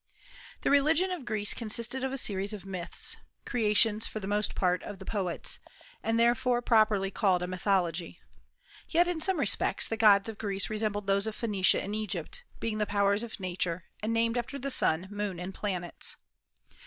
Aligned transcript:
The 0.61 0.71
religion 0.71 1.11
of 1.11 1.25
Greece 1.25 1.53
consisted 1.53 2.03
of 2.03 2.11
a 2.11 2.17
series 2.17 2.53
of 2.53 2.65
myths, 2.65 3.17
creations 3.45 4.07
for 4.07 4.19
the 4.19 4.25
most 4.25 4.55
part 4.55 4.81
of 4.81 4.97
the 4.97 5.05
poets, 5.05 5.59
and 6.01 6.19
therefore 6.19 6.59
properly 6.63 7.11
called 7.11 7.43
a 7.43 7.47
mythology. 7.47 8.19
Yet 8.89 9.07
in 9.07 9.21
some 9.21 9.39
respects 9.39 9.87
the 9.87 9.97
gods 9.97 10.27
of 10.27 10.39
Greece 10.39 10.71
resembled 10.71 11.05
those 11.05 11.27
of 11.27 11.35
Phoenicia 11.35 11.83
and 11.83 11.93
Egypt, 11.95 12.43
being 12.59 12.79
the 12.79 12.87
powers 12.87 13.21
of 13.21 13.39
Nature, 13.39 13.83
and 14.01 14.11
named 14.11 14.39
after 14.39 14.57
the 14.57 14.71
sun, 14.71 15.07
moon, 15.11 15.39
and 15.39 15.53
planets. 15.53 16.17